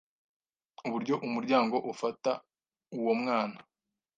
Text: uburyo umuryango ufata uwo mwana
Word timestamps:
uburyo 0.87 1.15
umuryango 1.27 1.75
ufata 1.91 2.31
uwo 2.97 3.13
mwana 3.21 3.59